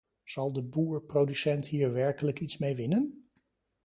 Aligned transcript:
Zal 0.23 0.53
de 0.53 0.61
boer-producent 0.63 1.67
hier 1.67 1.93
werkelijk 1.93 2.39
iets 2.39 2.57
mee 2.57 2.75
winnen? 2.75 3.29